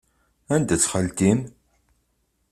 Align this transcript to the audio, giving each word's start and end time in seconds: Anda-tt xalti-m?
Anda-tt 0.53 0.89
xalti-m? 0.91 1.39